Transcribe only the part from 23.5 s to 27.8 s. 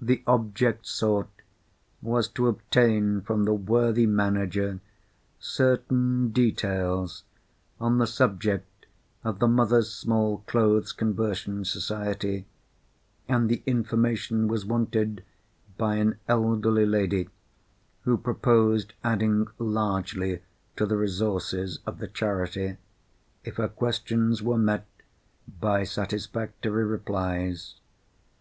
her questions were met by satisfactory replies.